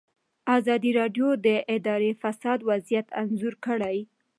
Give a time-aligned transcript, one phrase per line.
[0.57, 3.97] ازادي راډیو د اداري فساد وضعیت انځور کړی.